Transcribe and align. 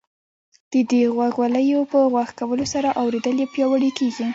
د 0.71 0.73
دې 0.89 1.01
غوږوالیو 1.15 1.79
په 1.91 1.97
غوږ 2.11 2.29
کولو 2.39 2.65
سره 2.73 2.89
اورېدل 3.01 3.35
یې 3.41 3.47
پیاوړي 3.53 3.91
کیږي. 3.99 4.27